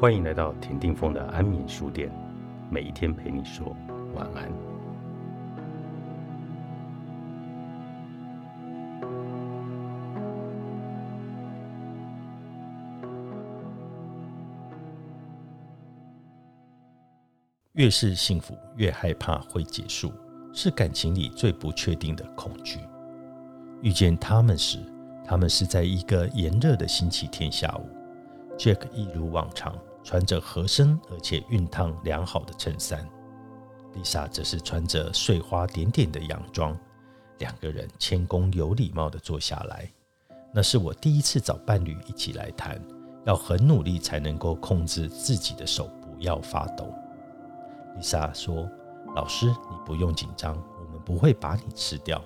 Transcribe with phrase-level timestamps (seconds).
[0.00, 2.10] 欢迎来到田定峰的安眠书店，
[2.70, 3.76] 每一天陪你说
[4.14, 4.50] 晚安。
[17.74, 20.10] 越是幸福，越害怕会结束，
[20.54, 22.80] 是感情里最不确定的恐惧。
[23.82, 24.78] 遇见他们时，
[25.26, 27.86] 他们是在一个炎热的星期天下午。
[28.56, 33.06] Jack 一如往常穿着合身而且熨烫良好的衬衫
[33.94, 36.76] 丽莎则是穿着碎花点点的洋装。
[37.38, 39.90] 两个人谦恭有礼貌地坐下来。
[40.52, 42.80] 那是我第一次找伴侣一起来谈，
[43.24, 46.92] 要很努力才能够控制自己的手不要发抖。
[47.96, 48.68] 丽莎说
[49.14, 52.22] ：“老师，你不用紧张，我们不会把你吃掉。”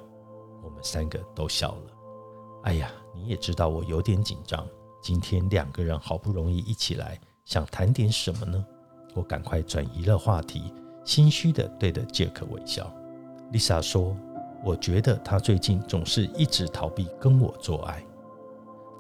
[0.62, 1.92] 我们三个都笑了。
[2.64, 4.66] 哎呀，你也知道我有点紧张。
[5.02, 8.64] 今天两个人好不容易一起来，想谈点什么呢？
[9.14, 10.72] 我赶快转移了话题，
[11.04, 12.90] 心虚的对着杰克微笑。
[13.52, 14.16] Lisa 说
[14.64, 18.02] ：“我觉得他最近总是一直逃避跟我做爱。”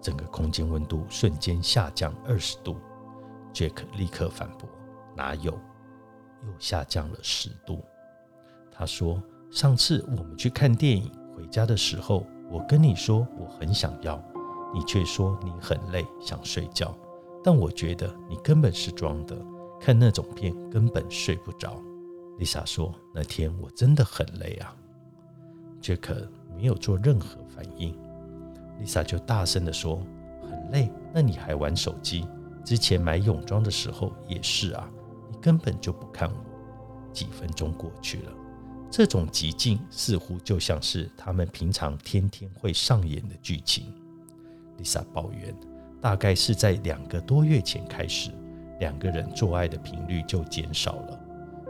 [0.00, 2.76] 整个空间温度瞬间下降二十度。
[3.52, 4.68] 杰克立刻反驳
[5.16, 5.52] ：“哪有？
[5.52, 7.82] 又下降了十度。”
[8.70, 14.22] 他说：“上次我们去看电影，回家的时候，我跟你说我很想要。”
[14.74, 16.92] 你却说你很累，想睡觉，
[17.44, 19.36] 但我觉得你根本是装的。
[19.78, 21.78] 看那种片根本睡不着。
[22.38, 24.74] 丽莎说：“那天我真的很累啊。”
[25.78, 27.94] 杰克没有做任何反应。
[28.80, 30.02] 丽莎就大声地说
[30.48, 30.90] ：“很累？
[31.12, 32.26] 那你还玩手机？
[32.64, 34.90] 之前买泳装的时候也是啊，
[35.30, 36.36] 你根本就不看我。”
[37.12, 38.32] 几分钟过去了，
[38.90, 43.92] 这种寂静似乎就像是他们平常天天会上演的剧情。
[44.78, 45.54] 丽莎抱怨
[46.04, 48.30] ：“大概是在两个多月前开始，
[48.78, 51.18] 两个人做爱的频率就减少了。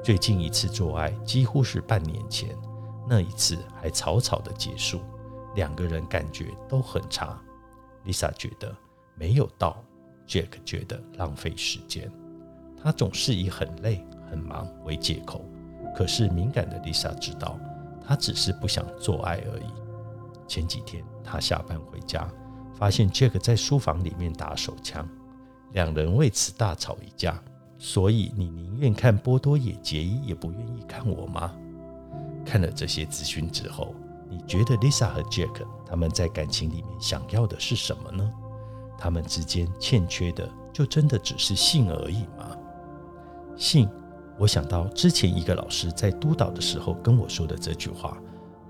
[0.02, 2.48] 最近一次做爱几乎是半年前，
[3.08, 5.02] 那一次还草草的结束，
[5.54, 7.40] 两个人感觉都很差。
[8.02, 8.74] 丽莎觉得
[9.14, 9.80] 没有到
[10.26, 12.10] ，Jack 觉得浪费时间。
[12.82, 15.44] 他总是以很累、很忙为借口。
[15.94, 17.56] 可是敏感的丽莎知道，
[18.04, 19.66] 他只是不想做爱而已。
[20.48, 22.28] 前几天他下班回家。”
[22.74, 25.08] 发现 Jack 在书房里面打手枪，
[25.72, 27.42] 两人为此大吵一架。
[27.78, 31.52] 所以你宁愿看波多野结衣，也不愿意看我吗？
[32.44, 33.94] 看了这些资讯之后，
[34.28, 38.32] 你觉得 Lisa 和 Jack 他们在感情里面想要的是什么呢？
[38.96, 42.56] 他们之间欠缺的就真的只是性而已吗？
[43.56, 43.88] 性，
[44.38, 48.16] 我想到之前一个老师在督导的时候跟我说的这句话：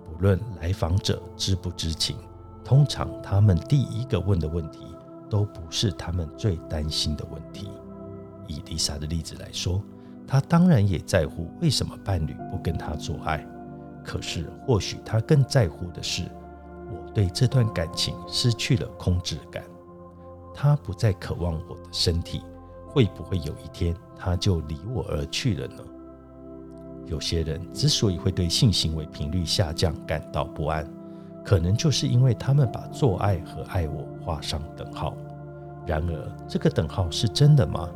[0.07, 2.17] 不论来访者知不知情。
[2.65, 4.81] 通常他们第一个问的问题
[5.29, 7.69] 都不是他们最担心的问题。
[8.47, 9.83] 以丽莎的例子来说，
[10.27, 13.47] 她当然也在乎为什么伴侣不跟她做爱，
[14.03, 16.23] 可是或许她更在乎的是，
[16.91, 19.63] 我对这段感情失去了控制感，
[20.55, 22.43] 他不再渴望我的身体，
[22.87, 25.83] 会不会有一天他就离我而去了呢？
[27.07, 30.89] 有些人之所以会对性行为频率下降感到不安。
[31.45, 35.15] 可能就是因为他们把做爱和爱我画上等号。
[35.87, 37.89] 然而，这个等号是真的吗？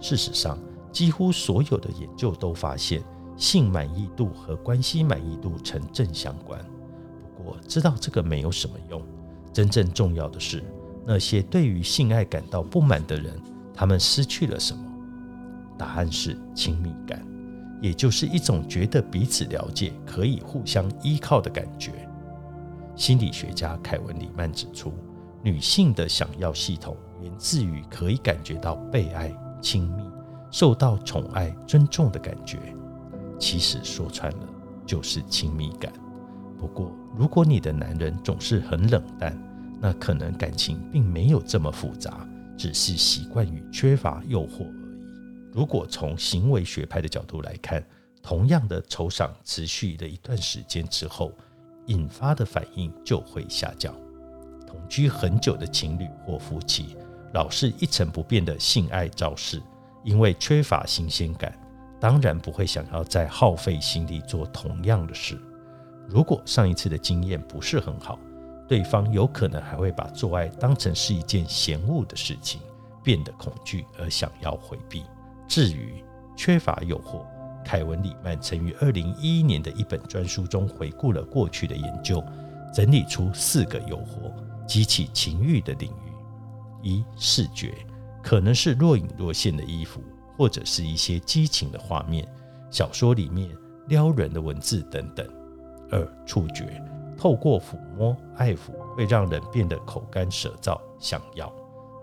[0.00, 0.56] 事实上，
[0.92, 3.02] 几乎所有的研究都发现，
[3.36, 6.60] 性满意度和关系满意度呈正相关。
[7.36, 9.02] 不过，知道这个没有什么用。
[9.52, 10.62] 真正重要的是，
[11.04, 13.32] 那些对于性爱感到不满的人，
[13.74, 14.82] 他们失去了什么？
[15.76, 17.20] 答案是亲密感，
[17.82, 21.90] 也就是一种觉得彼此了解、可以互相依靠的感觉。
[22.96, 24.92] 心理学家凯文·里曼指出，
[25.42, 30.04] 女性的想要系统源自于可以感觉到被爱、亲密、
[30.50, 32.58] 受到宠爱、尊重的感觉。
[33.38, 34.48] 其实说穿了，
[34.86, 35.92] 就是亲密感。
[36.56, 39.36] 不过，如果你的男人总是很冷淡，
[39.80, 42.26] 那可能感情并没有这么复杂，
[42.56, 45.52] 只是习惯于缺乏诱惑而已。
[45.52, 47.84] 如果从行为学派的角度来看，
[48.22, 51.32] 同样的酬赏持续了一段时间之后。
[51.86, 53.94] 引发的反应就会下降。
[54.66, 56.96] 同居很久的情侣或夫妻，
[57.32, 59.62] 老是一成不变的性爱招式，
[60.02, 61.56] 因为缺乏新鲜感，
[62.00, 65.40] 当然不会想要再耗费心力做同样的事。
[66.08, 68.18] 如果上一次的经验不是很好，
[68.68, 72.60] 对方有可能还会把做爱当成是一件嫌恶的事情，
[73.02, 75.04] 变得恐惧而想要回避。
[75.46, 76.02] 至于
[76.36, 77.24] 缺乏诱惑，
[77.64, 82.22] 凯文·里曼曾于二零一一年的一本专书中回顾了过去的研究，
[82.72, 84.32] 整理出四个诱惑
[84.66, 86.12] 激起情欲的领域：
[86.82, 87.72] 一、视觉，
[88.22, 90.02] 可能是若隐若现的衣服，
[90.36, 92.26] 或者是一些激情的画面，
[92.70, 93.50] 小说里面
[93.88, 95.26] 撩人的文字等等。
[95.90, 96.82] 二、触觉，
[97.16, 101.52] 透过抚摸、爱抚，会让人变得口干舌燥，想要。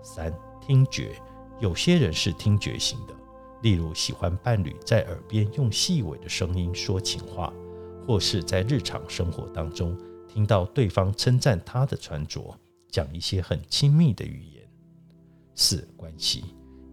[0.02, 1.12] 三、听觉，
[1.60, 3.14] 有些人是听觉型的，
[3.62, 7.52] 例如喜欢伴侣在耳边用细微的声音说情话，
[8.06, 9.96] 或是在日常生活当中
[10.28, 14.62] 听到对方称赞他的穿着，讲一些很亲密的语言。
[15.54, 16.44] 四、关系，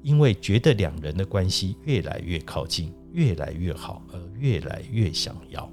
[0.03, 5.71] 因为觉得两人的关系越来越靠近，越来越好，而越来越想要。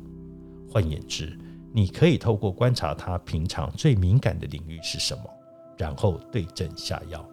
[0.70, 1.38] 换言之，
[1.72, 5.22] 你可以透过观察他平常最敏感的领域是什么。
[5.76, 7.28] 然后对症下药。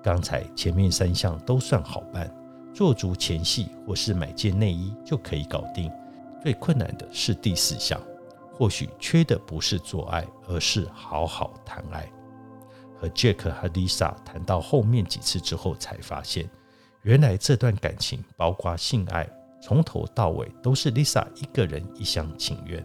[0.00, 2.32] 刚才前面三项都算好办，
[2.74, 5.90] 做足前戏或是买件内衣就可以搞定。
[6.42, 7.98] 最困难的是第四项，
[8.52, 12.06] 或许缺的不是做爱，而是好好谈爱。
[12.96, 16.50] 和 Jack 和 Lisa 谈到后面几次之后，才发现
[17.02, 19.28] 原来这段感情包括性爱，
[19.62, 22.84] 从头到尾都是 Lisa 一个人一厢情愿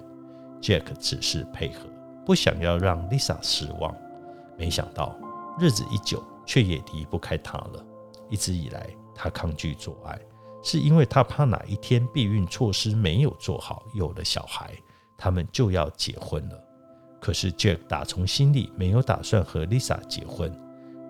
[0.62, 1.82] ，Jack 只是配合，
[2.26, 3.94] 不想要让 Lisa 失望。
[4.58, 5.18] 没想到
[5.60, 7.86] 日子一久，却也离不开他了。
[8.30, 8.88] 一直以来，
[9.22, 10.18] 他抗拒做爱，
[10.64, 14.72] 是因为他怕哪一天避孕措施没有做好，有了小孩，
[15.18, 16.64] 他们就要结婚了。
[17.20, 20.50] 可是 Jack 打从心里没有打算和 Lisa 结婚。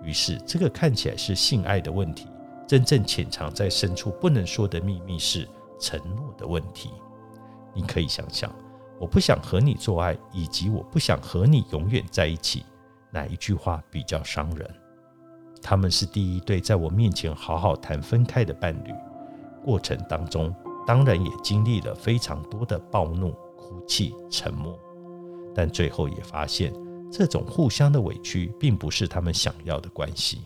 [0.04, 2.26] 于是，这个看起来是性爱的问题，
[2.68, 5.48] 真正潜藏在深处不能说的秘密是
[5.80, 6.90] 承诺的问题。
[7.76, 8.52] 你可以想想，
[9.00, 12.66] 我不想和你做爱，以及我不想和你永远在一起。
[13.12, 14.68] 哪一句话比较伤人？
[15.62, 18.94] 他们是第一对在我面前好好谈分开的伴侣，
[19.64, 20.54] 过程当中
[20.86, 24.78] 当然也经历了非常多的暴怒、哭泣、沉默，
[25.54, 26.74] 但最后也发现
[27.12, 30.42] 这种互相的委屈并不是他们想要的关系。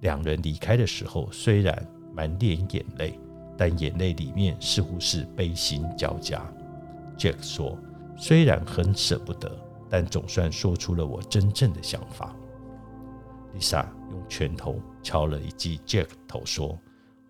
[0.00, 3.18] 两人离开的时候，虽然满脸眼泪，
[3.56, 6.40] 但眼泪里面似乎是悲心交加。
[7.18, 7.76] Jack 说
[8.16, 9.50] ：“虽然很舍不得。”
[9.92, 12.32] 但总算说出了我真正的想法。
[13.54, 16.78] Lisa 用拳头敲了一记 Jack 头，说：“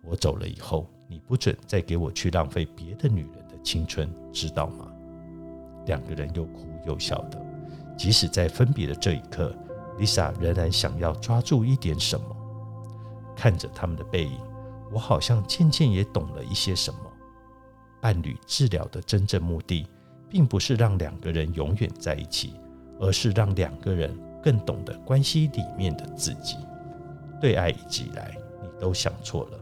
[0.03, 4.87] 我走了以后，你不准再给我去浪费别的女人的青春，知道吗？”
[5.87, 7.41] 两个人又哭又笑的。
[7.97, 9.55] 即使在分别的这一刻
[9.97, 12.25] ，Lisa 仍然想要抓住一点什么。
[13.35, 14.39] 看着他们的背影，
[14.91, 16.99] 我好像渐渐也懂了一些什么。
[17.99, 19.87] 伴侣治疗的真正目的。
[20.31, 22.53] 并不是让两个人永远在一起，
[23.01, 26.57] 而是让两个人更懂得关系里面的自己。
[27.39, 29.59] 对爱一直以来，你都想错了。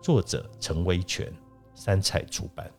[0.00, 1.32] 作者陈威全，
[1.74, 2.70] 三彩出版。